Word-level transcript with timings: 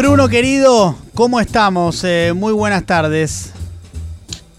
Bruno 0.00 0.30
querido, 0.30 0.96
¿cómo 1.14 1.40
estamos? 1.40 2.04
Eh, 2.04 2.32
muy 2.34 2.54
buenas 2.54 2.86
tardes. 2.86 3.52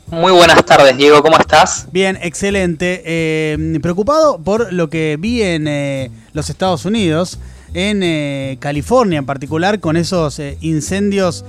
Muy 0.05 0.31
buenas 0.31 0.63
tardes, 0.63 0.95
Diego, 0.95 1.23
¿cómo 1.23 1.35
estás? 1.39 1.87
Bien, 1.91 2.15
excelente. 2.21 3.01
Eh, 3.03 3.79
preocupado 3.81 4.37
por 4.37 4.71
lo 4.71 4.91
que 4.91 5.17
vi 5.19 5.41
en 5.41 5.67
eh, 5.67 6.11
los 6.33 6.51
Estados 6.51 6.85
Unidos, 6.85 7.39
en 7.73 8.55
California 8.57 9.17
en 9.17 9.25
particular, 9.25 9.79
con 9.79 9.97
esos 9.97 10.39
incendios 10.61 11.43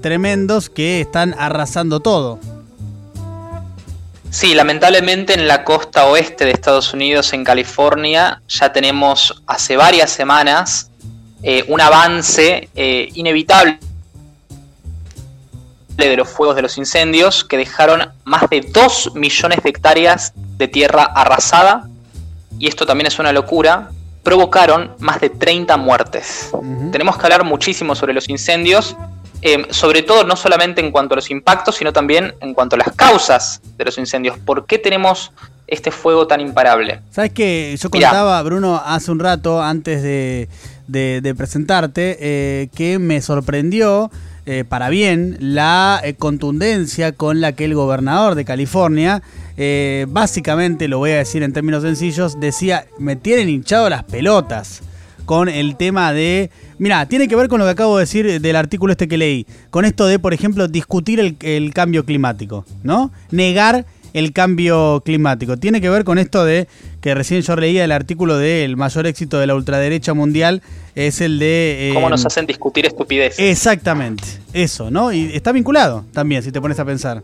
tremendos 0.00 0.70
que 0.70 1.00
están 1.00 1.34
arrasando 1.36 1.98
todo. 1.98 2.38
Sí, 4.30 4.54
lamentablemente 4.54 5.34
en 5.34 5.48
la 5.48 5.64
costa 5.64 6.06
oeste 6.06 6.44
de 6.44 6.52
Estados 6.52 6.94
Unidos, 6.94 7.32
en 7.32 7.42
California, 7.42 8.42
ya 8.46 8.72
tenemos 8.72 9.42
hace 9.48 9.76
varias 9.76 10.12
semanas 10.12 10.92
un 11.68 11.80
avance 11.80 12.68
inevitable 12.74 13.78
de 15.96 16.16
los 16.16 16.28
fuegos 16.28 16.56
de 16.56 16.62
los 16.62 16.78
incendios 16.78 17.44
que 17.44 17.56
dejaron 17.56 18.08
más 18.24 18.48
de 18.50 18.60
2 18.62 19.12
millones 19.14 19.62
de 19.62 19.70
hectáreas 19.70 20.32
de 20.56 20.68
tierra 20.68 21.04
arrasada, 21.04 21.88
y 22.58 22.68
esto 22.68 22.86
también 22.86 23.06
es 23.06 23.18
una 23.18 23.32
locura, 23.32 23.90
provocaron 24.22 24.94
más 24.98 25.20
de 25.20 25.30
30 25.30 25.76
muertes. 25.76 26.50
Tenemos 26.90 27.16
que 27.16 27.22
hablar 27.24 27.44
muchísimo 27.44 27.94
sobre 27.94 28.14
los 28.14 28.28
incendios, 28.28 28.96
eh, 29.42 29.66
sobre 29.70 30.02
todo 30.02 30.24
no 30.24 30.36
solamente 30.36 30.80
en 30.80 30.90
cuanto 30.90 31.14
a 31.14 31.16
los 31.16 31.30
impactos, 31.30 31.76
sino 31.76 31.92
también 31.92 32.34
en 32.40 32.54
cuanto 32.54 32.76
a 32.76 32.78
las 32.78 32.92
causas 32.94 33.60
de 33.76 33.84
los 33.84 33.98
incendios. 33.98 34.38
¿Por 34.38 34.66
qué 34.66 34.78
tenemos 34.78 35.32
este 35.66 35.90
fuego 35.90 36.26
tan 36.26 36.40
imparable? 36.40 37.00
Sabes 37.10 37.32
que 37.32 37.76
yo 37.78 37.90
contaba, 37.90 38.42
Bruno, 38.42 38.80
hace 38.84 39.10
un 39.10 39.18
rato, 39.18 39.62
antes 39.62 40.02
de, 40.02 40.48
presentarte, 41.36 42.16
eh, 42.20 42.68
que 42.74 42.98
me 42.98 43.20
sorprendió 43.20 44.10
eh, 44.46 44.64
para 44.68 44.88
bien 44.88 45.36
la 45.40 46.00
eh, 46.04 46.14
contundencia 46.14 47.12
con 47.12 47.40
la 47.40 47.52
que 47.52 47.64
el 47.64 47.74
gobernador 47.74 48.34
de 48.34 48.44
California, 48.44 49.22
básicamente, 50.08 50.88
lo 50.88 50.98
voy 50.98 51.12
a 51.12 51.18
decir 51.18 51.42
en 51.42 51.52
términos 51.52 51.82
sencillos, 51.82 52.40
decía, 52.40 52.86
me 52.98 53.16
tienen 53.16 53.48
hinchado 53.48 53.88
las 53.88 54.02
pelotas 54.02 54.82
con 55.24 55.48
el 55.48 55.76
tema 55.76 56.12
de... 56.12 56.50
Mira, 56.78 57.06
tiene 57.06 57.28
que 57.28 57.36
ver 57.36 57.48
con 57.48 57.60
lo 57.60 57.64
que 57.64 57.70
acabo 57.70 57.96
de 57.96 58.02
decir 58.02 58.40
del 58.40 58.56
artículo 58.56 58.92
este 58.92 59.06
que 59.06 59.16
leí, 59.16 59.46
con 59.70 59.84
esto 59.84 60.06
de, 60.06 60.18
por 60.18 60.34
ejemplo, 60.34 60.66
discutir 60.66 61.36
el 61.40 61.72
cambio 61.72 62.04
climático, 62.04 62.66
¿no? 62.82 63.12
Negar 63.30 63.86
el 64.14 64.32
cambio 64.32 65.02
climático. 65.04 65.58
Tiene 65.58 65.80
que 65.80 65.90
ver 65.90 66.04
con 66.04 66.18
esto 66.18 66.44
de 66.44 66.66
que 67.02 67.14
recién 67.14 67.42
yo 67.42 67.56
leía 67.56 67.84
el 67.84 67.92
artículo 67.92 68.38
de 68.38 68.64
el 68.64 68.76
mayor 68.76 69.06
éxito 69.06 69.38
de 69.38 69.46
la 69.46 69.54
ultraderecha 69.54 70.14
mundial 70.14 70.62
es 70.94 71.20
el 71.20 71.38
de... 71.38 71.90
¿Cómo 71.92 72.08
nos 72.08 72.24
hacen 72.24 72.46
discutir 72.46 72.86
estupideces? 72.86 73.38
Exactamente, 73.40 74.24
eso, 74.52 74.90
¿no? 74.90 75.12
Y 75.12 75.34
está 75.34 75.52
vinculado 75.52 76.06
también, 76.12 76.42
si 76.42 76.52
te 76.52 76.60
pones 76.60 76.78
a 76.78 76.84
pensar. 76.84 77.22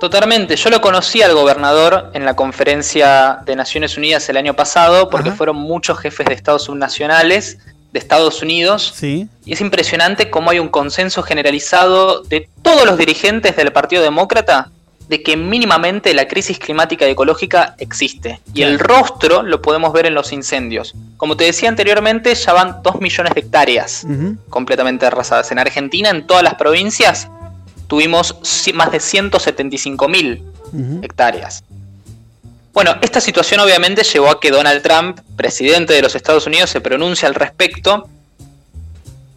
Totalmente, 0.00 0.56
yo 0.56 0.70
lo 0.70 0.80
conocí 0.80 1.22
al 1.22 1.34
gobernador 1.34 2.10
en 2.14 2.24
la 2.24 2.34
conferencia 2.34 3.40
de 3.46 3.54
Naciones 3.54 3.96
Unidas 3.96 4.28
el 4.28 4.36
año 4.36 4.54
pasado 4.54 5.08
porque 5.10 5.30
fueron 5.30 5.56
muchos 5.56 5.98
jefes 5.98 6.26
de 6.26 6.34
estados 6.34 6.64
subnacionales 6.64 7.58
de 7.92 7.98
Estados 7.98 8.42
Unidos. 8.42 8.92
Sí. 8.94 9.28
Y 9.44 9.52
es 9.52 9.60
impresionante 9.60 10.28
cómo 10.30 10.50
hay 10.50 10.58
un 10.58 10.68
consenso 10.68 11.22
generalizado 11.22 12.22
de 12.22 12.48
todos 12.62 12.84
los 12.84 12.98
dirigentes 12.98 13.56
del 13.56 13.72
Partido 13.72 14.02
Demócrata 14.02 14.70
de 15.08 15.22
que 15.22 15.36
mínimamente 15.36 16.12
la 16.14 16.26
crisis 16.26 16.58
climática 16.58 17.06
y 17.06 17.12
ecológica 17.12 17.74
existe. 17.78 18.40
Y 18.54 18.62
el 18.62 18.78
rostro 18.78 19.42
lo 19.42 19.62
podemos 19.62 19.92
ver 19.92 20.06
en 20.06 20.14
los 20.14 20.32
incendios. 20.32 20.94
Como 21.16 21.36
te 21.36 21.44
decía 21.44 21.68
anteriormente, 21.68 22.34
ya 22.34 22.52
van 22.52 22.82
2 22.82 23.00
millones 23.00 23.34
de 23.34 23.40
hectáreas 23.40 24.06
completamente 24.48 25.06
arrasadas. 25.06 25.50
En 25.52 25.58
Argentina, 25.58 26.10
en 26.10 26.26
todas 26.26 26.42
las 26.42 26.54
provincias, 26.54 27.28
tuvimos 27.86 28.36
más 28.74 28.90
de 28.90 29.00
175 29.00 30.08
mil 30.08 30.42
hectáreas. 31.02 31.62
Bueno, 32.72 32.96
esta 33.00 33.20
situación 33.20 33.60
obviamente 33.60 34.02
llevó 34.02 34.28
a 34.28 34.40
que 34.40 34.50
Donald 34.50 34.82
Trump, 34.82 35.20
presidente 35.36 35.94
de 35.94 36.02
los 36.02 36.14
Estados 36.14 36.46
Unidos, 36.46 36.68
se 36.68 36.80
pronuncie 36.80 37.26
al 37.26 37.34
respecto. 37.34 38.08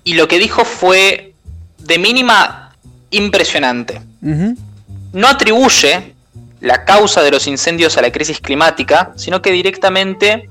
Y 0.04 0.16
lo 0.16 0.28
que 0.28 0.40
dijo 0.40 0.66
fue 0.66 1.34
de 1.78 2.00
mínima 2.00 2.74
impresionante 3.12 4.02
no 5.14 5.28
atribuye 5.28 6.14
la 6.62 6.86
causa 6.86 7.22
de 7.22 7.32
los 7.32 7.48
incendios 7.48 7.98
a 7.98 8.02
la 8.02 8.12
crisis 8.12 8.40
climática, 8.40 9.14
sino 9.16 9.42
que 9.42 9.52
directamente 9.52 10.50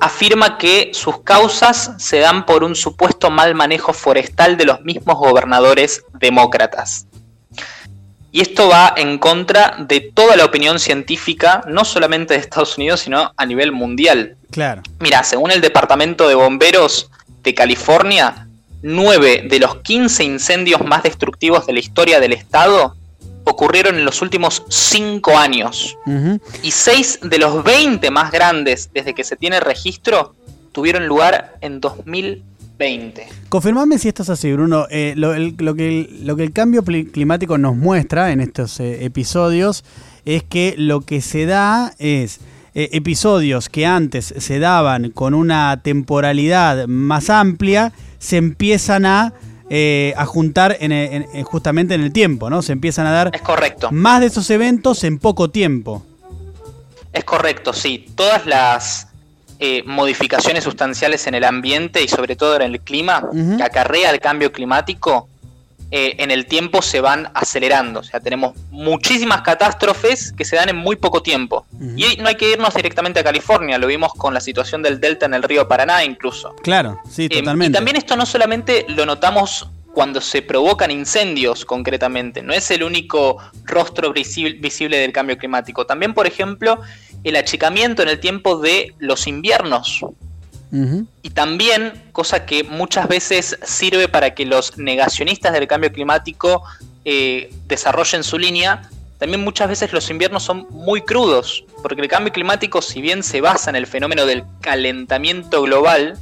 afirma 0.00 0.58
que 0.58 0.90
sus 0.92 1.22
causas 1.22 1.92
se 1.98 2.18
dan 2.18 2.44
por 2.44 2.64
un 2.64 2.74
supuesto 2.74 3.30
mal 3.30 3.54
manejo 3.54 3.92
forestal 3.92 4.56
de 4.56 4.66
los 4.66 4.80
mismos 4.82 5.16
gobernadores 5.16 6.04
demócratas. 6.18 7.06
Y 8.32 8.42
esto 8.42 8.68
va 8.68 8.92
en 8.96 9.16
contra 9.16 9.76
de 9.78 10.00
toda 10.00 10.36
la 10.36 10.44
opinión 10.44 10.78
científica, 10.78 11.62
no 11.68 11.86
solamente 11.86 12.34
de 12.34 12.40
Estados 12.40 12.76
Unidos, 12.76 13.00
sino 13.00 13.32
a 13.34 13.46
nivel 13.46 13.72
mundial. 13.72 14.36
Claro. 14.50 14.82
Mira, 15.00 15.24
según 15.24 15.52
el 15.52 15.62
Departamento 15.62 16.28
de 16.28 16.34
Bomberos 16.34 17.10
de 17.42 17.54
California, 17.54 18.46
9 18.82 19.46
de 19.48 19.58
los 19.58 19.76
15 19.76 20.24
incendios 20.24 20.84
más 20.84 21.02
destructivos 21.02 21.66
de 21.66 21.72
la 21.72 21.78
historia 21.78 22.20
del 22.20 22.34
estado 22.34 22.95
ocurrieron 23.56 23.96
en 23.96 24.04
los 24.04 24.20
últimos 24.20 24.62
5 24.68 25.38
años. 25.38 25.96
Y 26.62 26.70
6 26.70 27.20
de 27.22 27.38
los 27.38 27.64
20 27.64 28.10
más 28.10 28.30
grandes 28.30 28.90
desde 28.92 29.14
que 29.14 29.24
se 29.24 29.34
tiene 29.36 29.60
registro 29.60 30.34
tuvieron 30.72 31.06
lugar 31.06 31.56
en 31.62 31.80
2020. 31.80 33.26
Confirmame 33.48 33.98
si 33.98 34.08
esto 34.08 34.24
es 34.24 34.28
así, 34.28 34.52
Bruno. 34.52 34.86
Eh, 34.90 35.14
lo, 35.16 35.32
que, 35.74 36.18
lo 36.22 36.36
que 36.36 36.42
el 36.42 36.52
cambio 36.52 36.84
climático 36.84 37.56
nos 37.56 37.74
muestra 37.76 38.30
en 38.30 38.42
estos 38.42 38.78
eh, 38.78 39.06
episodios 39.06 39.84
es 40.26 40.42
que 40.42 40.74
lo 40.76 41.00
que 41.00 41.22
se 41.22 41.46
da 41.46 41.94
es 41.98 42.40
eh, 42.74 42.90
episodios 42.92 43.70
que 43.70 43.86
antes 43.86 44.34
se 44.36 44.58
daban 44.58 45.12
con 45.12 45.32
una 45.32 45.80
temporalidad 45.82 46.86
más 46.88 47.30
amplia, 47.30 47.94
se 48.18 48.36
empiezan 48.36 49.06
a 49.06 49.32
eh, 49.68 50.14
a 50.16 50.26
juntar 50.26 50.76
en, 50.80 51.24
justamente 51.44 51.94
en 51.94 52.02
el 52.02 52.12
tiempo, 52.12 52.50
¿no? 52.50 52.62
Se 52.62 52.72
empiezan 52.72 53.06
a 53.06 53.12
dar 53.12 53.30
es 53.32 53.42
correcto. 53.42 53.90
más 53.90 54.20
de 54.20 54.26
esos 54.26 54.48
eventos 54.50 55.02
en 55.04 55.18
poco 55.18 55.50
tiempo. 55.50 56.04
Es 57.12 57.24
correcto, 57.24 57.72
sí. 57.72 58.06
Todas 58.14 58.46
las 58.46 59.08
eh, 59.58 59.82
modificaciones 59.86 60.64
sustanciales 60.64 61.26
en 61.26 61.34
el 61.34 61.44
ambiente 61.44 62.02
y 62.02 62.08
sobre 62.08 62.36
todo 62.36 62.56
en 62.56 62.62
el 62.62 62.80
clima 62.80 63.26
que 63.56 63.62
acarrea 63.62 64.10
el 64.10 64.20
cambio 64.20 64.52
climático 64.52 65.28
eh, 65.90 66.16
en 66.18 66.30
el 66.30 66.46
tiempo 66.46 66.82
se 66.82 67.00
van 67.00 67.30
acelerando. 67.34 68.00
O 68.00 68.02
sea, 68.02 68.20
tenemos 68.20 68.56
muchísimas 68.70 69.42
catástrofes 69.42 70.32
que 70.32 70.44
se 70.44 70.56
dan 70.56 70.68
en 70.68 70.76
muy 70.76 70.96
poco 70.96 71.22
tiempo. 71.22 71.66
Y 71.96 72.16
no 72.18 72.28
hay 72.28 72.34
que 72.34 72.50
irnos 72.50 72.74
directamente 72.74 73.20
a 73.20 73.24
California, 73.24 73.78
lo 73.78 73.86
vimos 73.86 74.12
con 74.14 74.34
la 74.34 74.40
situación 74.40 74.82
del 74.82 75.00
delta 75.00 75.26
en 75.26 75.34
el 75.34 75.42
río 75.42 75.68
Paraná 75.68 76.04
incluso. 76.04 76.54
Claro, 76.62 77.00
sí, 77.08 77.26
eh, 77.26 77.38
totalmente. 77.38 77.70
y 77.70 77.72
también 77.72 77.96
esto 77.96 78.16
no 78.16 78.26
solamente 78.26 78.84
lo 78.88 79.06
notamos 79.06 79.68
cuando 79.96 80.20
se 80.20 80.42
provocan 80.42 80.90
incendios 80.90 81.64
concretamente, 81.64 82.42
no 82.42 82.52
es 82.52 82.70
el 82.70 82.82
único 82.82 83.38
rostro 83.64 84.12
visible 84.12 84.98
del 84.98 85.10
cambio 85.10 85.38
climático. 85.38 85.86
También, 85.86 86.12
por 86.12 86.26
ejemplo, 86.26 86.80
el 87.24 87.34
achicamiento 87.34 88.02
en 88.02 88.10
el 88.10 88.20
tiempo 88.20 88.58
de 88.58 88.94
los 88.98 89.26
inviernos. 89.26 90.04
Y 90.72 91.30
también, 91.30 91.92
cosa 92.12 92.44
que 92.44 92.64
muchas 92.64 93.08
veces 93.08 93.58
sirve 93.62 94.08
para 94.08 94.34
que 94.34 94.44
los 94.44 94.76
negacionistas 94.76 95.52
del 95.52 95.66
cambio 95.66 95.92
climático 95.92 96.62
eh, 97.04 97.50
desarrollen 97.66 98.24
su 98.24 98.38
línea, 98.38 98.82
también 99.18 99.42
muchas 99.42 99.68
veces 99.68 99.92
los 99.92 100.10
inviernos 100.10 100.42
son 100.42 100.66
muy 100.70 101.00
crudos, 101.00 101.64
porque 101.82 102.02
el 102.02 102.08
cambio 102.08 102.32
climático, 102.32 102.82
si 102.82 103.00
bien 103.00 103.22
se 103.22 103.40
basa 103.40 103.70
en 103.70 103.76
el 103.76 103.86
fenómeno 103.86 104.26
del 104.26 104.44
calentamiento 104.60 105.62
global, 105.62 106.18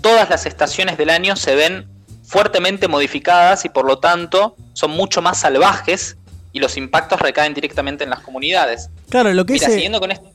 todas 0.00 0.30
las 0.30 0.46
estaciones 0.46 0.96
del 0.96 1.10
año 1.10 1.36
se 1.36 1.54
ven 1.54 1.86
fuertemente 2.24 2.88
modificadas 2.88 3.64
y 3.64 3.68
por 3.68 3.84
lo 3.84 3.98
tanto 3.98 4.56
son 4.72 4.92
mucho 4.92 5.20
más 5.20 5.40
salvajes 5.40 6.16
y 6.52 6.60
los 6.60 6.76
impactos 6.76 7.20
recaen 7.20 7.52
directamente 7.52 8.04
en 8.04 8.10
las 8.10 8.20
comunidades. 8.20 8.88
Claro, 9.10 9.32
lo 9.34 9.44
que 9.44 9.58
siguiendo 9.58 10.00
con 10.00 10.12
esto 10.12 10.33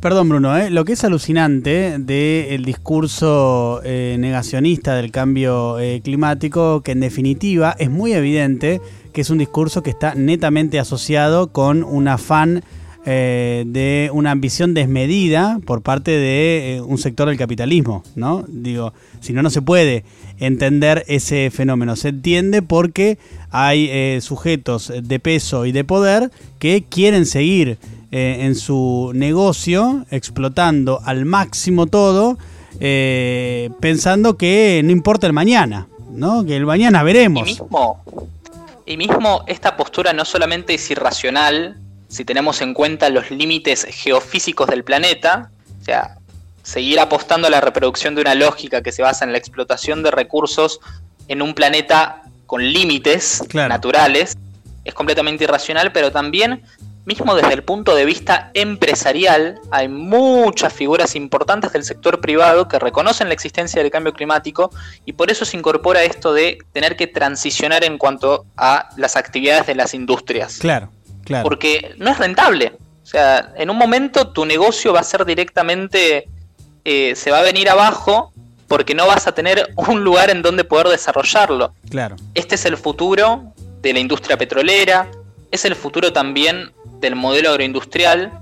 Perdón, 0.00 0.30
Bruno, 0.30 0.56
¿eh? 0.56 0.70
lo 0.70 0.84
que 0.84 0.94
es 0.94 1.04
alucinante 1.04 1.98
del 1.98 2.64
discurso 2.64 3.82
eh, 3.84 4.16
negacionista 4.18 4.94
del 4.94 5.10
cambio 5.10 5.78
eh, 5.78 6.00
climático, 6.02 6.82
que 6.82 6.92
en 6.92 7.00
definitiva 7.00 7.74
es 7.78 7.90
muy 7.90 8.12
evidente 8.12 8.80
que 9.12 9.20
es 9.20 9.30
un 9.30 9.38
discurso 9.38 9.82
que 9.82 9.90
está 9.90 10.14
netamente 10.14 10.78
asociado 10.78 11.52
con 11.52 11.84
un 11.84 12.08
afán 12.08 12.64
de 13.04 14.10
una 14.12 14.30
ambición 14.30 14.74
desmedida 14.74 15.58
por 15.66 15.82
parte 15.82 16.12
de 16.12 16.80
un 16.86 16.98
sector 16.98 17.28
del 17.28 17.36
capitalismo, 17.36 18.04
¿no? 18.14 18.44
Digo, 18.46 18.94
si 19.18 19.32
no, 19.32 19.42
no 19.42 19.50
se 19.50 19.60
puede 19.60 20.04
entender 20.38 21.04
ese 21.08 21.50
fenómeno. 21.50 21.96
Se 21.96 22.10
entiende 22.10 22.62
porque 22.62 23.18
hay 23.50 24.20
sujetos 24.20 24.92
de 25.02 25.18
peso 25.18 25.66
y 25.66 25.72
de 25.72 25.82
poder 25.82 26.30
que 26.60 26.84
quieren 26.88 27.26
seguir 27.26 27.78
eh, 28.12 28.44
en 28.44 28.54
su 28.54 29.10
negocio, 29.14 30.04
explotando 30.10 31.00
al 31.04 31.24
máximo 31.24 31.86
todo, 31.86 32.36
eh, 32.78 33.70
pensando 33.80 34.36
que 34.36 34.82
no 34.84 34.90
importa 34.90 35.26
el 35.26 35.32
mañana, 35.32 35.88
¿no? 36.10 36.44
Que 36.44 36.56
el 36.56 36.66
mañana 36.66 37.02
veremos. 37.02 37.42
Y 37.42 37.52
mismo, 37.52 38.04
y 38.84 38.96
mismo 38.98 39.44
esta 39.46 39.76
postura 39.76 40.12
no 40.12 40.24
solamente 40.26 40.74
es 40.74 40.90
irracional, 40.90 41.76
si 42.08 42.26
tenemos 42.26 42.60
en 42.60 42.74
cuenta 42.74 43.08
los 43.08 43.30
límites 43.30 43.86
geofísicos 43.88 44.68
del 44.68 44.84
planeta, 44.84 45.50
o 45.80 45.84
sea, 45.84 46.18
seguir 46.62 47.00
apostando 47.00 47.48
a 47.48 47.50
la 47.50 47.62
reproducción 47.62 48.14
de 48.14 48.20
una 48.20 48.34
lógica 48.34 48.82
que 48.82 48.92
se 48.92 49.00
basa 49.02 49.24
en 49.24 49.32
la 49.32 49.38
explotación 49.38 50.02
de 50.02 50.10
recursos 50.10 50.80
en 51.28 51.40
un 51.40 51.54
planeta 51.54 52.22
con 52.44 52.62
límites 52.62 53.42
naturales, 53.54 54.36
es 54.84 54.92
completamente 54.92 55.44
irracional, 55.44 55.92
pero 55.92 56.12
también, 56.12 56.62
mismo 57.04 57.34
desde 57.34 57.52
el 57.52 57.64
punto 57.64 57.94
de 57.94 58.04
vista 58.04 58.50
empresarial, 58.54 59.60
hay 59.70 59.88
muchas 59.88 60.72
figuras 60.72 61.16
importantes 61.16 61.72
del 61.72 61.84
sector 61.84 62.20
privado 62.20 62.68
que 62.68 62.78
reconocen 62.78 63.28
la 63.28 63.34
existencia 63.34 63.82
del 63.82 63.90
cambio 63.90 64.12
climático 64.12 64.70
y 65.04 65.14
por 65.14 65.30
eso 65.30 65.44
se 65.44 65.56
incorpora 65.56 66.04
esto 66.04 66.32
de 66.32 66.58
tener 66.72 66.96
que 66.96 67.06
transicionar 67.06 67.84
en 67.84 67.98
cuanto 67.98 68.46
a 68.56 68.88
las 68.96 69.16
actividades 69.16 69.66
de 69.66 69.74
las 69.74 69.94
industrias. 69.94 70.58
Claro. 70.58 70.90
Porque 71.42 71.94
no 71.98 72.10
es 72.10 72.18
rentable. 72.18 72.76
O 73.02 73.06
sea, 73.06 73.52
en 73.56 73.70
un 73.70 73.76
momento 73.76 74.28
tu 74.28 74.44
negocio 74.44 74.92
va 74.92 75.00
a 75.00 75.04
ser 75.04 75.24
directamente, 75.24 76.28
eh, 76.84 77.14
se 77.16 77.30
va 77.30 77.38
a 77.38 77.42
venir 77.42 77.68
abajo 77.68 78.32
porque 78.68 78.94
no 78.94 79.06
vas 79.06 79.26
a 79.26 79.32
tener 79.32 79.72
un 79.76 80.02
lugar 80.04 80.30
en 80.30 80.40
donde 80.40 80.64
poder 80.64 80.88
desarrollarlo. 80.88 81.74
Claro. 81.90 82.16
Este 82.34 82.54
es 82.54 82.64
el 82.64 82.76
futuro 82.76 83.52
de 83.82 83.92
la 83.92 83.98
industria 83.98 84.38
petrolera, 84.38 85.10
es 85.52 85.64
el 85.66 85.76
futuro 85.76 86.12
también 86.12 86.72
del 87.00 87.14
modelo 87.14 87.50
agroindustrial 87.50 88.32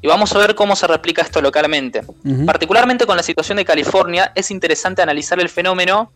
y 0.00 0.06
vamos 0.06 0.32
a 0.34 0.38
ver 0.38 0.54
cómo 0.54 0.76
se 0.76 0.86
replica 0.86 1.20
esto 1.20 1.42
localmente. 1.42 2.02
Particularmente 2.46 3.04
con 3.04 3.16
la 3.16 3.22
situación 3.22 3.56
de 3.56 3.64
California, 3.64 4.32
es 4.34 4.50
interesante 4.50 5.02
analizar 5.02 5.40
el 5.40 5.48
fenómeno 5.48 6.12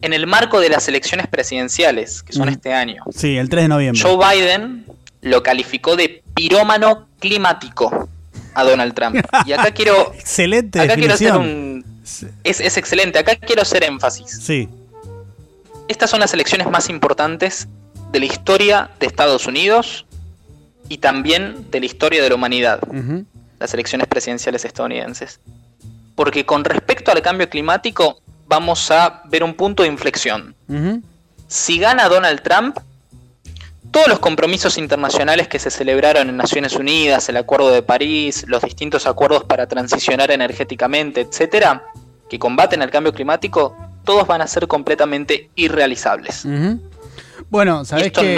en 0.00 0.12
el 0.12 0.26
marco 0.26 0.60
de 0.60 0.68
las 0.68 0.86
elecciones 0.88 1.26
presidenciales, 1.26 2.22
que 2.22 2.32
son 2.32 2.48
este 2.48 2.72
año. 2.72 3.02
Sí, 3.10 3.36
el 3.36 3.48
3 3.48 3.64
de 3.64 3.68
noviembre. 3.68 4.00
Joe 4.00 4.16
Biden 4.16 4.86
lo 5.22 5.42
calificó 5.42 5.96
de 5.96 6.22
pirómano 6.34 7.08
climático 7.18 8.08
a 8.54 8.62
Donald 8.62 8.94
Trump. 8.94 9.16
Y 9.44 9.52
acá 9.52 9.72
quiero. 9.72 10.12
excelente. 10.18 10.80
Acá 10.80 10.94
quiero 10.94 11.14
hacer 11.14 11.32
un. 11.32 11.84
Es, 12.44 12.60
es, 12.60 12.76
excelente. 12.76 13.18
Acá 13.18 13.34
quiero 13.34 13.62
hacer 13.62 13.82
énfasis. 13.82 14.30
Sí. 14.40 14.68
Estas 15.88 16.10
son 16.10 16.20
las 16.20 16.32
elecciones 16.32 16.70
más 16.70 16.88
importantes 16.88 17.66
de 18.10 18.20
la 18.20 18.26
historia 18.26 18.90
de 19.00 19.06
Estados 19.06 19.46
Unidos 19.46 20.06
y 20.88 20.98
también 20.98 21.70
de 21.70 21.80
la 21.80 21.86
historia 21.86 22.22
de 22.22 22.28
la 22.28 22.34
humanidad. 22.34 22.80
Las 23.58 23.74
elecciones 23.74 24.06
presidenciales 24.06 24.64
estadounidenses. 24.64 25.40
Porque 26.14 26.46
con 26.46 26.64
respecto 26.64 27.10
al 27.10 27.22
cambio 27.22 27.48
climático, 27.48 28.20
vamos 28.46 28.90
a 28.90 29.22
ver 29.26 29.42
un 29.42 29.54
punto 29.54 29.82
de 29.82 29.88
inflexión. 29.88 30.54
Si 31.48 31.78
gana 31.78 32.08
Donald 32.08 32.42
Trump, 32.42 32.78
todos 33.90 34.08
los 34.08 34.18
compromisos 34.18 34.78
internacionales 34.78 35.48
que 35.48 35.58
se 35.58 35.70
celebraron 35.70 36.28
en 36.28 36.36
Naciones 36.36 36.74
Unidas, 36.74 37.28
el 37.28 37.36
Acuerdo 37.36 37.70
de 37.70 37.82
París, 37.82 38.44
los 38.46 38.62
distintos 38.62 39.06
acuerdos 39.06 39.44
para 39.44 39.66
transicionar 39.66 40.30
energéticamente, 40.30 41.22
etcétera, 41.22 41.84
que 42.28 42.38
combaten 42.38 42.82
el 42.82 42.90
cambio 42.90 43.12
climático, 43.12 43.76
todos 44.04 44.26
van 44.26 44.40
a 44.42 44.46
ser 44.46 44.68
completamente 44.68 45.50
irrealizables. 45.54 46.44
Bueno, 47.50 47.84
sabes 47.84 48.12
que 48.12 48.36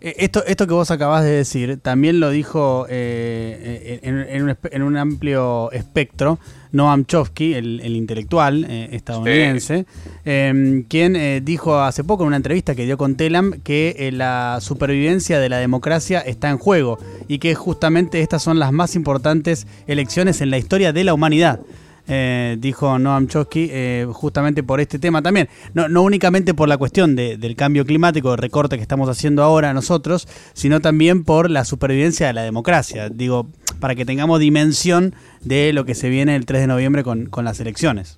eh, 0.00 0.14
esto, 0.18 0.44
esto 0.46 0.66
que 0.66 0.74
vos 0.74 0.90
acabas 0.90 1.24
de 1.24 1.30
decir 1.30 1.78
también 1.80 2.20
lo 2.20 2.30
dijo 2.30 2.86
eh, 2.88 4.00
eh, 4.02 4.26
en, 4.70 4.82
un, 4.82 4.96
amplio 4.96 5.72
espectro 5.72 6.38
Noam 6.70 7.04
Chomsky, 7.04 7.54
el, 7.54 7.96
intelectual 7.96 8.64
estadounidense, 8.64 9.86
em, 10.24 10.84
quien 10.84 11.44
dijo 11.44 11.80
hace 11.80 12.04
poco 12.04 12.22
en 12.22 12.28
una 12.28 12.36
entrevista 12.36 12.74
que 12.74 12.84
dio 12.84 12.96
con 12.96 13.16
Telam 13.16 13.60
que 13.64 14.10
la 14.12 14.58
supervivencia 14.60 15.40
de 15.40 15.48
la 15.48 15.58
democracia 15.58 16.20
está 16.20 16.50
en 16.50 16.58
juego 16.58 16.98
y 17.26 17.38
que 17.38 17.54
justamente 17.54 18.20
estas 18.20 18.42
son 18.42 18.58
las 18.58 18.70
más 18.70 18.94
importantes 18.94 19.66
elecciones 19.86 20.40
en 20.40 20.50
la 20.50 20.58
historia 20.58 20.92
de 20.92 21.04
la 21.04 21.14
humanidad. 21.14 21.60
Eh, 22.08 22.56
dijo 22.58 22.98
Noam 22.98 23.28
Chomsky, 23.28 23.68
eh, 23.70 24.06
justamente 24.10 24.62
por 24.62 24.80
este 24.80 24.98
tema 24.98 25.20
también. 25.22 25.48
No, 25.74 25.88
no 25.88 26.02
únicamente 26.02 26.54
por 26.54 26.68
la 26.68 26.78
cuestión 26.78 27.14
del 27.14 27.54
cambio 27.54 27.84
climático, 27.84 28.32
el 28.32 28.38
recorte 28.38 28.76
que 28.76 28.82
estamos 28.82 29.08
haciendo 29.08 29.42
ahora 29.42 29.74
nosotros, 29.74 30.26
sino 30.54 30.80
también 30.80 31.24
por 31.24 31.50
la 31.50 31.64
supervivencia 31.64 32.26
de 32.26 32.32
la 32.32 32.42
democracia. 32.42 33.10
Digo, 33.10 33.48
para 33.78 33.94
que 33.94 34.06
tengamos 34.06 34.40
dimensión 34.40 35.14
de 35.42 35.72
lo 35.72 35.84
que 35.84 35.94
se 35.94 36.08
viene 36.08 36.34
el 36.34 36.46
3 36.46 36.62
de 36.62 36.66
noviembre 36.66 37.04
con, 37.04 37.26
con 37.26 37.44
las 37.44 37.60
elecciones. 37.60 38.16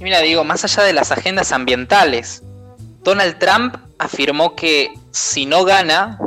Y 0.00 0.04
mira, 0.04 0.20
digo, 0.20 0.42
más 0.42 0.64
allá 0.64 0.82
de 0.82 0.94
las 0.94 1.12
agendas 1.12 1.52
ambientales, 1.52 2.42
Donald 3.04 3.38
Trump 3.38 3.76
afirmó 3.98 4.56
que 4.56 4.88
si 5.10 5.46
no 5.46 5.64
gana, 5.64 6.18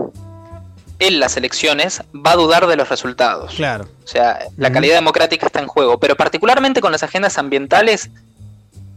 en 1.00 1.20
las 1.20 1.38
elecciones 1.38 2.02
va 2.14 2.32
a 2.32 2.36
dudar 2.36 2.68
de 2.68 2.76
los 2.76 2.90
resultados. 2.90 3.54
Claro. 3.56 3.88
O 4.04 4.08
sea, 4.08 4.40
la 4.58 4.72
calidad 4.72 4.96
democrática 4.96 5.46
está 5.46 5.60
en 5.60 5.68
juego. 5.68 6.00
Pero 6.00 6.16
particularmente 6.16 6.82
con 6.82 6.92
las 6.92 7.04
agendas 7.04 7.38
ambientales, 7.38 8.10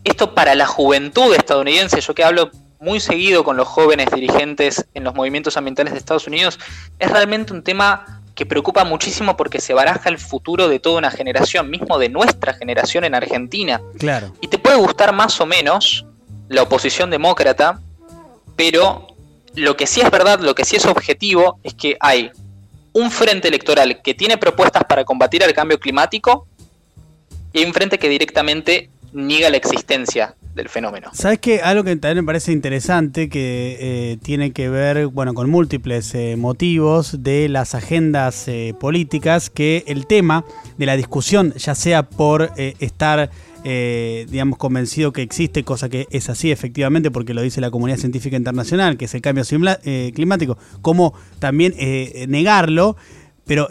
esto 0.05 0.35
para 0.35 0.55
la 0.55 0.67
juventud 0.67 1.35
estadounidense, 1.35 2.00
yo 2.00 2.15
que 2.15 2.25
hablo 2.25 2.50
muy 2.81 3.00
seguido 3.00 3.43
con 3.43 3.56
los 3.56 3.67
jóvenes 3.67 4.09
dirigentes 4.12 4.87
en 4.95 5.03
los 5.03 5.15
movimientos 5.15 5.56
ambientales 5.56 5.93
de 5.93 5.99
Estados 5.99 6.27
Unidos, 6.27 6.61
es 6.99 7.11
realmente 7.11 7.53
un 7.53 7.65
tema 7.65 8.23
que 8.37 8.47
preocupa 8.47 8.85
muchísimo 8.85 9.37
porque 9.37 9.61
se 9.61 9.75
baraja 9.75 10.09
el 10.09 10.19
futuro 10.19 10.69
de 10.69 10.79
toda 10.79 10.99
una 10.99 11.11
generación, 11.11 11.69
mismo 11.71 11.99
de 11.99 12.09
nuestra 12.09 12.55
generación 12.55 13.03
en 13.03 13.17
Argentina. 13.17 13.81
Claro. 13.99 14.33
Y 14.41 14.47
te 14.47 14.59
puede 14.59 14.77
gustar 14.77 15.12
más 15.12 15.41
o 15.41 15.47
menos 15.47 16.06
la 16.49 16.62
oposición 16.62 17.11
demócrata, 17.11 17.81
pero 18.55 19.07
lo 19.55 19.77
que 19.77 19.87
sí 19.87 20.00
es 20.00 20.11
verdad, 20.11 20.41
lo 20.41 20.55
que 20.55 20.65
sí 20.65 20.77
es 20.77 20.87
objetivo, 20.87 21.59
es 21.62 21.75
que 21.75 21.97
hay 22.00 22.31
un 22.93 23.11
frente 23.11 23.49
electoral 23.49 24.00
que 24.03 24.15
tiene 24.15 24.39
propuestas 24.39 24.85
para 24.85 25.05
combatir 25.05 25.43
el 25.43 25.53
cambio 25.53 25.79
climático 25.79 26.47
y 27.53 27.61
hay 27.61 27.65
un 27.65 27.73
frente 27.73 27.99
que 27.99 28.09
directamente 28.09 28.91
niega 29.12 29.50
la 29.50 29.56
existencia 29.56 30.35
del 30.55 30.69
fenómeno. 30.69 31.11
¿Sabes 31.12 31.39
qué? 31.39 31.61
Algo 31.61 31.85
que 31.85 31.95
también 31.97 32.25
me 32.25 32.27
parece 32.27 32.53
interesante 32.53 33.29
que 33.29 33.77
eh, 33.81 34.19
tiene 34.23 34.53
que 34.53 34.69
ver, 34.69 35.06
bueno, 35.06 35.33
con 35.33 35.49
múltiples 35.49 36.15
eh, 36.15 36.37
motivos 36.37 37.23
de 37.23 37.49
las 37.49 37.75
agendas 37.75 38.49
eh, 38.49 38.75
políticas, 38.79 39.51
que 39.51 39.85
el 39.87 40.06
tema 40.06 40.44
de 40.77 40.87
la 40.87 40.97
discusión, 40.97 41.55
ya 41.55 41.75
sea 41.75 42.03
por 42.03 42.53
estar 42.56 43.31
eh, 43.64 44.26
digamos, 44.31 44.58
convencido 44.58 45.12
que 45.12 45.22
existe, 45.22 45.64
cosa 45.64 45.88
que 45.88 46.06
es 46.10 46.28
así 46.28 46.50
efectivamente 46.50 47.10
porque 47.10 47.34
lo 47.34 47.43
dice 47.43 47.60
la 47.60 47.70
comunidad 47.70 47.99
científica 47.99 48.37
internacional, 48.37 48.96
que 48.96 49.06
es 49.06 49.14
el 49.14 49.20
cambio 49.20 49.44
eh, 49.84 50.12
climático, 50.14 50.58
como 50.81 51.15
también 51.38 51.74
eh, 51.77 52.27
negarlo, 52.29 52.96
pero 53.44 53.69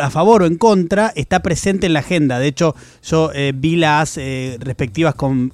a 0.00 0.10
favor 0.10 0.42
o 0.42 0.46
en 0.46 0.56
contra 0.56 1.12
está 1.16 1.42
presente 1.42 1.86
en 1.86 1.94
la 1.94 1.98
agenda. 1.98 2.38
De 2.38 2.46
hecho, 2.46 2.76
yo 3.02 3.32
vi 3.52 3.74
las 3.74 4.20
respectivas 4.60 5.16
con, 5.16 5.50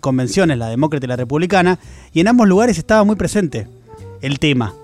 convenciones, 0.00 0.56
la 0.56 0.70
demócrata 0.70 1.04
y 1.04 1.08
la 1.08 1.16
republicana, 1.16 1.78
y 2.14 2.20
en 2.20 2.28
ambos 2.28 2.48
lugares 2.48 2.78
estaba 2.78 3.04
muy 3.04 3.16
presente 3.16 3.68
el 4.22 4.38
tema 4.38 4.74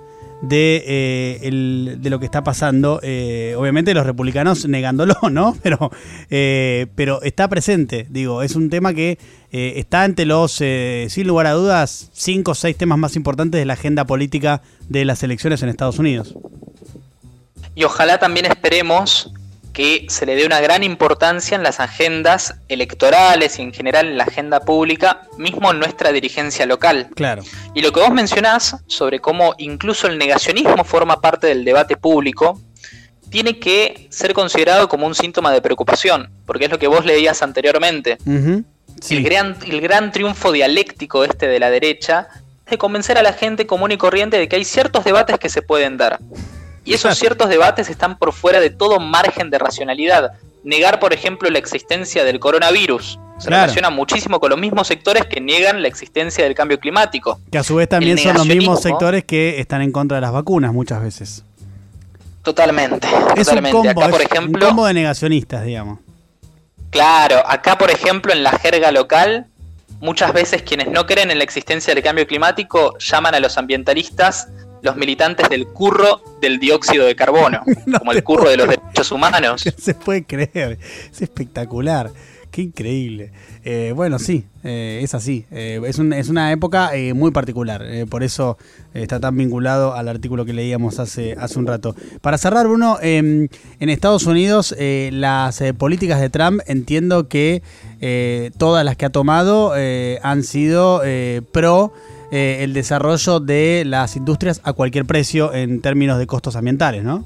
de, 0.42 0.84
eh, 0.86 1.96
de 1.98 2.10
lo 2.10 2.18
que 2.18 2.24
está 2.24 2.44
pasando. 2.44 3.00
Eh, 3.02 3.54
obviamente 3.56 3.94
los 3.94 4.06
republicanos 4.06 4.66
negándolo, 4.66 5.16
¿no? 5.30 5.56
Pero, 5.62 5.90
eh, 6.30 6.86
pero 6.94 7.22
está 7.22 7.48
presente, 7.48 8.06
digo, 8.10 8.42
es 8.42 8.56
un 8.56 8.70
tema 8.70 8.94
que 8.94 9.18
está 9.50 10.04
entre 10.04 10.26
los, 10.26 10.52
sin 10.52 11.26
lugar 11.26 11.46
a 11.46 11.52
dudas, 11.52 12.10
cinco 12.12 12.50
o 12.50 12.54
seis 12.54 12.76
temas 12.76 12.98
más 12.98 13.16
importantes 13.16 13.58
de 13.58 13.64
la 13.64 13.72
agenda 13.72 14.04
política 14.04 14.60
de 14.90 15.06
las 15.06 15.22
elecciones 15.22 15.62
en 15.62 15.70
Estados 15.70 15.98
Unidos. 15.98 16.34
Y 17.74 17.84
ojalá 17.84 18.18
también 18.18 18.44
esperemos 18.44 19.32
que 19.76 20.06
se 20.08 20.24
le 20.24 20.36
dé 20.36 20.46
una 20.46 20.58
gran 20.60 20.82
importancia 20.82 21.54
en 21.54 21.62
las 21.62 21.80
agendas 21.80 22.54
electorales 22.68 23.58
y 23.58 23.62
en 23.62 23.74
general 23.74 24.06
en 24.06 24.16
la 24.16 24.24
agenda 24.24 24.60
pública, 24.60 25.28
mismo 25.36 25.70
en 25.70 25.78
nuestra 25.78 26.12
dirigencia 26.12 26.64
local. 26.64 27.10
Claro. 27.14 27.42
Y 27.74 27.82
lo 27.82 27.92
que 27.92 28.00
vos 28.00 28.10
mencionás 28.10 28.78
sobre 28.86 29.20
cómo 29.20 29.54
incluso 29.58 30.06
el 30.06 30.16
negacionismo 30.16 30.82
forma 30.82 31.20
parte 31.20 31.48
del 31.48 31.62
debate 31.62 31.98
público, 31.98 32.58
tiene 33.28 33.58
que 33.58 34.06
ser 34.08 34.32
considerado 34.32 34.88
como 34.88 35.06
un 35.06 35.14
síntoma 35.14 35.52
de 35.52 35.60
preocupación, 35.60 36.30
porque 36.46 36.64
es 36.64 36.70
lo 36.70 36.78
que 36.78 36.86
vos 36.86 37.04
leías 37.04 37.42
anteriormente. 37.42 38.16
el, 38.24 39.22
gran, 39.22 39.58
el 39.66 39.82
gran 39.82 40.10
triunfo 40.10 40.52
dialéctico 40.52 41.22
este 41.22 41.48
de 41.48 41.60
la 41.60 41.68
derecha 41.68 42.28
es 42.64 42.70
de 42.70 42.78
convencer 42.78 43.18
a 43.18 43.22
la 43.22 43.34
gente 43.34 43.66
común 43.66 43.92
y 43.92 43.98
corriente 43.98 44.38
de 44.38 44.48
que 44.48 44.56
hay 44.56 44.64
ciertos 44.64 45.04
debates 45.04 45.38
que 45.38 45.50
se 45.50 45.60
pueden 45.60 45.98
dar. 45.98 46.18
Y 46.86 46.94
esos 46.94 47.18
ciertos 47.18 47.50
debates 47.50 47.90
están 47.90 48.16
por 48.16 48.32
fuera 48.32 48.60
de 48.60 48.70
todo 48.70 48.98
margen 48.98 49.50
de 49.50 49.58
racionalidad. 49.58 50.32
Negar, 50.64 50.98
por 50.98 51.12
ejemplo, 51.12 51.50
la 51.50 51.58
existencia 51.58 52.24
del 52.24 52.40
coronavirus 52.40 53.18
se 53.38 53.50
relaciona 53.50 53.90
muchísimo 53.90 54.40
con 54.40 54.48
los 54.50 54.58
mismos 54.58 54.88
sectores 54.88 55.26
que 55.26 55.40
niegan 55.40 55.82
la 55.82 55.88
existencia 55.88 56.42
del 56.44 56.54
cambio 56.54 56.80
climático. 56.80 57.38
Que 57.50 57.58
a 57.58 57.62
su 57.62 57.74
vez 57.74 57.88
también 57.88 58.16
son 58.16 58.34
los 58.34 58.46
mismos 58.46 58.80
sectores 58.80 59.24
que 59.24 59.60
están 59.60 59.82
en 59.82 59.92
contra 59.92 60.16
de 60.16 60.22
las 60.22 60.32
vacunas 60.32 60.72
muchas 60.72 61.02
veces. 61.02 61.44
Totalmente. 62.42 63.08
Es 63.36 63.48
un 63.48 63.70
combo, 63.70 64.08
por 64.08 64.22
ejemplo, 64.22 64.64
un 64.64 64.68
combo 64.68 64.86
de 64.86 64.94
negacionistas, 64.94 65.64
digamos. 65.64 65.98
Claro, 66.90 67.42
acá 67.46 67.76
por 67.76 67.90
ejemplo 67.90 68.32
en 68.32 68.42
la 68.42 68.52
jerga 68.52 68.90
local 68.90 69.46
muchas 70.00 70.32
veces 70.32 70.62
quienes 70.62 70.88
no 70.88 71.06
creen 71.06 71.30
en 71.30 71.38
la 71.38 71.44
existencia 71.44 71.94
del 71.94 72.02
cambio 72.02 72.26
climático 72.26 72.96
llaman 72.98 73.34
a 73.34 73.40
los 73.40 73.58
ambientalistas 73.58 74.48
los 74.82 74.96
militantes 74.96 75.48
del 75.48 75.66
curro 75.66 76.20
del 76.40 76.58
dióxido 76.58 77.06
de 77.06 77.16
carbono, 77.16 77.62
como 77.98 78.12
el 78.12 78.22
curro 78.22 78.48
de 78.48 78.56
los 78.56 78.68
derechos 78.68 79.10
humanos. 79.12 79.64
se 79.78 79.94
puede 79.94 80.24
creer, 80.24 80.78
es 81.12 81.22
espectacular. 81.22 82.10
Qué 82.56 82.62
increíble. 82.62 83.32
Eh, 83.64 83.92
bueno, 83.94 84.18
sí, 84.18 84.46
eh, 84.64 85.00
es 85.02 85.14
así. 85.14 85.44
Eh, 85.50 85.78
es, 85.84 85.98
es, 85.98 86.28
una 86.30 86.52
época 86.52 86.90
muy 87.14 87.30
particular. 87.30 87.84
por 88.08 88.22
eso 88.22 88.56
está 88.94 89.20
tan 89.20 89.36
vinculado 89.36 89.92
al 89.92 90.08
artículo 90.08 90.46
que 90.46 90.54
leíamos 90.54 90.98
hace, 90.98 91.36
hace 91.38 91.58
un 91.58 91.66
rato. 91.66 91.94
Para 92.22 92.38
cerrar, 92.38 92.66
Bruno, 92.66 92.96
em, 93.02 93.48
en 93.78 93.88
Estados 93.90 94.24
Unidos 94.24 94.74
las 94.78 95.62
políticas 95.76 96.18
de 96.18 96.30
Trump 96.30 96.62
entiendo 96.66 97.28
que 97.28 97.62
todas 98.56 98.86
las 98.86 98.96
que 98.96 99.04
ha 99.04 99.10
tomado 99.10 99.74
han 100.22 100.42
sido 100.42 101.02
pro 101.52 101.92
el 102.30 102.72
desarrollo 102.72 103.40
de 103.40 103.84
las 103.86 104.16
industrias 104.16 104.60
a 104.64 104.72
cualquier 104.72 105.04
precio 105.04 105.52
en 105.54 105.80
términos 105.80 106.18
de 106.18 106.26
costos 106.26 106.56
ambientales, 106.56 107.04
¿no? 107.04 107.24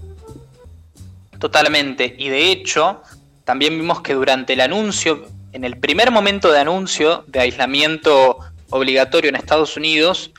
Totalmente. 1.39 2.15
Y 2.19 2.29
de 2.29 2.53
hecho, 2.53 3.03
también 3.45 3.79
vimos 3.79 4.03
que 4.03 4.15
durante 4.15 4.53
el 4.53 4.61
anuncio, 4.61 5.27
en 5.53 5.65
el 5.65 5.79
primer 5.79 6.11
momento 6.11 6.53
de 6.53 6.61
anuncio 6.61 7.25
de 7.27 7.41
aislamiento 7.41 8.39
obligatorio 8.69 9.31
en 9.31 9.37
Estados 9.37 9.77
Unidos, 9.77 10.33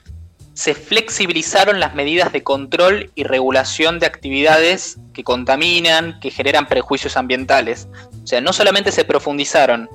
se 0.53 0.75
flexibilizaron 0.75 1.79
las 1.79 1.95
medidas 1.95 2.31
de 2.31 2.43
control 2.43 3.09
y 3.15 3.23
regulación 3.23 3.99
de 3.99 4.05
actividades 4.05 4.97
que 5.13 5.23
contaminan, 5.23 6.19
que 6.19 6.29
generan 6.29 6.67
prejuicios 6.67 7.17
ambientales. 7.17 7.87
O 8.23 8.27
sea, 8.27 8.41
no 8.41 8.53
solamente 8.53 8.91
se 8.91 9.05
profundizaron 9.05 9.89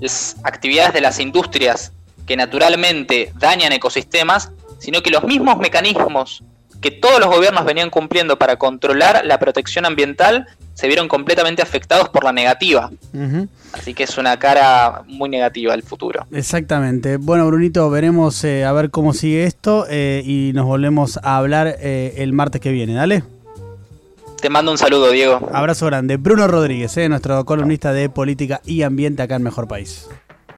las 0.00 0.36
actividades 0.42 0.94
de 0.94 1.00
las 1.00 1.20
industrias 1.20 1.92
que 2.26 2.36
naturalmente 2.36 3.32
dañan 3.36 3.72
ecosistemas, 3.72 4.50
sino 4.78 5.02
que 5.02 5.10
los 5.10 5.24
mismos 5.24 5.58
mecanismos 5.58 6.42
que 6.84 6.90
todos 6.90 7.18
los 7.18 7.34
gobiernos 7.34 7.64
venían 7.64 7.88
cumpliendo 7.88 8.38
para 8.38 8.56
controlar 8.56 9.24
la 9.24 9.38
protección 9.38 9.86
ambiental 9.86 10.46
se 10.74 10.86
vieron 10.86 11.08
completamente 11.08 11.62
afectados 11.62 12.10
por 12.10 12.24
la 12.24 12.32
negativa. 12.32 12.90
Así 13.72 13.94
que 13.94 14.02
es 14.02 14.18
una 14.18 14.38
cara 14.38 15.02
muy 15.06 15.30
negativa 15.30 15.72
al 15.72 15.82
futuro. 15.82 16.26
Exactamente. 16.30 17.16
Bueno, 17.16 17.46
Brunito, 17.46 17.88
veremos 17.88 18.44
eh, 18.44 18.66
a 18.66 18.72
ver 18.72 18.90
cómo 18.90 19.14
sigue 19.14 19.44
esto 19.44 19.86
eh, 19.88 20.22
y 20.26 20.52
nos 20.52 20.66
volvemos 20.66 21.18
a 21.22 21.38
hablar 21.38 21.74
eh, 21.80 22.16
el 22.18 22.34
martes 22.34 22.60
que 22.60 22.70
viene. 22.70 22.92
Dale. 22.92 23.24
Te 24.42 24.50
mando 24.50 24.70
un 24.70 24.76
saludo, 24.76 25.10
Diego. 25.10 25.48
Abrazo 25.54 25.86
grande. 25.86 26.18
Bruno 26.18 26.46
Rodríguez, 26.48 26.94
nuestro 27.08 27.46
columnista 27.46 27.94
de 27.94 28.10
política 28.10 28.60
y 28.66 28.82
ambiente 28.82 29.22
acá 29.22 29.36
en 29.36 29.42
Mejor 29.42 29.68
País. 29.68 30.06